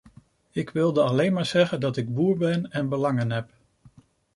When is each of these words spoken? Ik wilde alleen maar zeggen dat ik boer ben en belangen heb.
Ik 0.51 0.69
wilde 0.69 1.01
alleen 1.03 1.33
maar 1.33 1.45
zeggen 1.45 1.79
dat 1.79 1.97
ik 1.97 2.13
boer 2.13 2.37
ben 2.37 2.71
en 2.71 2.89
belangen 2.89 3.31
heb. 3.31 3.51